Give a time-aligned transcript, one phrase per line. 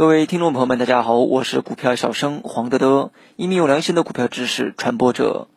[0.00, 5.48] 各位听众朋友们，大家好，我是股票小生黄德德，一名有良心的股票知识传播者。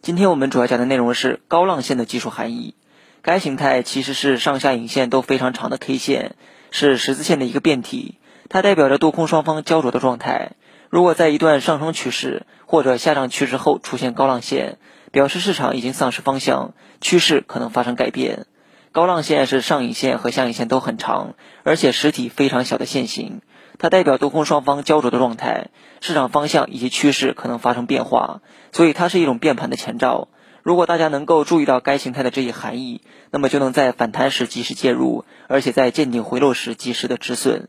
[0.00, 2.74] 今天我们主要讲的内容是高浪线的技术含义。
[3.22, 6.34] 该形态其实是上下影线都非常长的 K 线，
[6.72, 8.18] 是十字线的一个变体，
[8.48, 10.54] 它代表着多空双方焦灼的状态。
[10.90, 14.78] 如果在一段上升趋势或者下降趋势后出现高浪线，
[15.12, 18.46] 表示市场已经丧失方向，趋势可能发生改变。
[18.90, 23.42] 高浪线是上影线和下影线都很长，而且实体非常小的线型。
[23.78, 25.68] 它代表多空双方焦灼的状态，
[26.00, 28.40] 市场方向以及趋势可能发生变化，
[28.72, 30.28] 所以它是一种变盘的前兆。
[30.62, 37.68] 如果大家能够注意到该形态的这一含义，那么就能在反弹时及时介入，而且在见顶回落时及时的止损。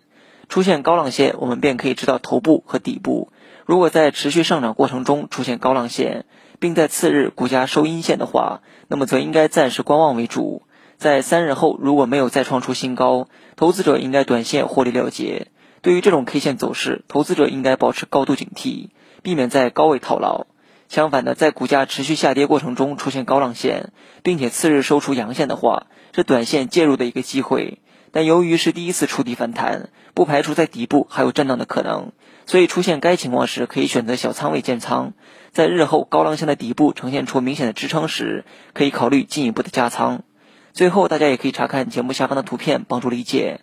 [0.49, 3.31] 出现高浪线，我们便可以知道头部和底部。
[3.66, 6.25] 如果在持续上涨过程中出现高浪线，
[6.59, 10.63] 并在次日股价收阴线的话，那么则应该暂时观望为主。
[10.97, 15.47] 在三日后如果没有再创出新高，投资者应该短线获利了结。
[15.83, 18.88] 对于这种 K 线走势，投资者应该保持高度警惕，
[19.21, 20.47] 避免在高位套牢。
[20.88, 23.91] 相反的，在股价持续下跌过程中出现高浪线，
[24.23, 27.80] 并且次日收出阳线的话，是短线介入的一个机会。
[28.13, 32.13] 但由于是第一次触底反弹，不排除在底部还有震荡的可能，
[32.45, 35.11] 所以出现该情况时，可以选择小仓位建仓。
[35.52, 40.23] 在日后高浪线的底部呈现出明显的支撑时，可以考虑进一步的加仓。
[40.71, 43.59] 最后，大家也可以查看节目下方的图片，帮助理解。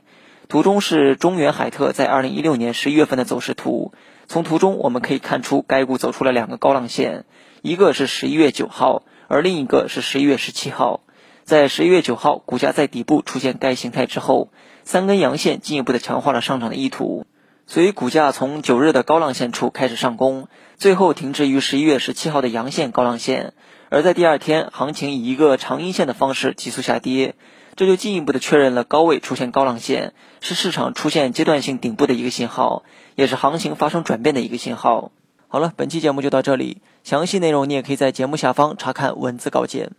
[0.50, 3.92] 图中是中原海特在二零一六年十一月份的走势图。
[4.26, 7.24] 从图中我们可以看出，该股走出了两个高浪线，
[7.62, 11.02] 一个是十一月九号，而另一个是十一月十七号。
[11.44, 14.50] 在十一月九号，股价在底部出现该形态之后，
[14.82, 17.26] 三根阳线进一步的强化了上涨的意图，
[17.68, 23.52] 所以股价从九日的高浪线处开始上攻，最后停滞于十一月十七号的阳线高浪线。
[23.88, 27.36] 而在第二天，行情以一个长阴线的方式急速下跌。
[27.80, 32.82] 这就进一步的确认了高位出现高浪线是市场出现阶段性顶部的一个信号，
[33.14, 35.12] 也是行情发生转变的一个信号。
[35.48, 39.92] 好了，本期节目就到这里，详细内容你也可以在节目下方查看文字稿件。